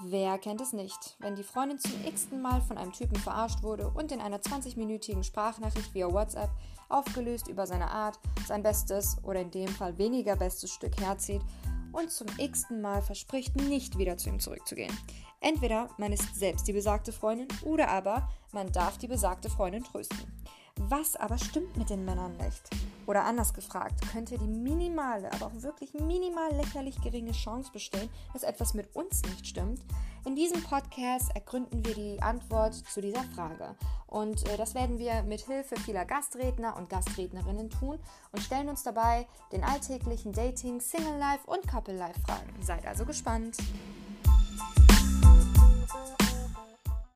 [0.00, 3.88] Wer kennt es nicht, wenn die Freundin zum x-ten Mal von einem Typen verarscht wurde
[3.88, 6.50] und in einer 20-minütigen Sprachnachricht via WhatsApp
[6.88, 8.16] aufgelöst über seine Art
[8.46, 11.42] sein bestes oder in dem Fall weniger bestes Stück herzieht
[11.92, 14.96] und zum x-ten Mal verspricht, nicht wieder zu ihm zurückzugehen.
[15.40, 20.18] Entweder man ist selbst die besagte Freundin oder aber man darf die besagte Freundin trösten.
[20.80, 22.62] Was aber stimmt mit den Männern nicht?
[23.06, 28.44] Oder anders gefragt, könnte die minimale, aber auch wirklich minimal lächerlich geringe Chance bestehen, dass
[28.44, 29.80] etwas mit uns nicht stimmt?
[30.24, 33.74] In diesem Podcast ergründen wir die Antwort zu dieser Frage.
[34.06, 37.98] Und äh, das werden wir mit Hilfe vieler Gastredner und Gastrednerinnen tun
[38.32, 42.54] und stellen uns dabei den alltäglichen Dating, Single Life und Couple Life Fragen.
[42.62, 43.56] Seid also gespannt.